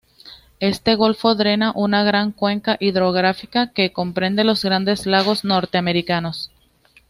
[0.59, 6.49] Este golfo drena una gran cuenca hidrográfica que comprende los Grandes Lagos norteamericanos.